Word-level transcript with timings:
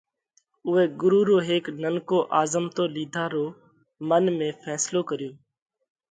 اُوئہ 0.65 0.83
ڳرُو 0.99 1.21
رو 1.29 1.37
هيڪ 1.49 1.65
ننڪو 1.81 2.19
آزمتو 2.41 2.83
لِيڌا 2.95 3.25
رو 3.33 3.45
منَ 4.07 4.25
۾ 4.39 4.47
ڦينصلو 4.63 5.01
ڪريو۔ 5.09 5.31